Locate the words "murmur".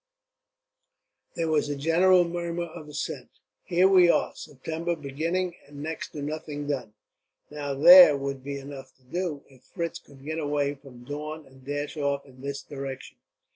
2.27-2.63